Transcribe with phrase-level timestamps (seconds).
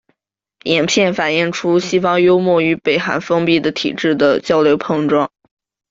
[0.63, 5.29] 影片反映出西方幽默与北韩封闭的体制的交流碰撞。